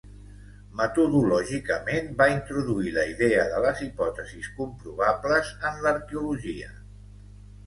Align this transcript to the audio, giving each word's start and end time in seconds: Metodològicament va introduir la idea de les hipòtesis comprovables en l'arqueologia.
Metodològicament 0.77 2.09
va 2.21 2.27
introduir 2.35 2.93
la 2.95 3.03
idea 3.11 3.43
de 3.51 3.61
les 3.67 3.83
hipòtesis 3.89 4.49
comprovables 4.63 5.53
en 5.71 5.79
l'arqueologia. 5.87 6.73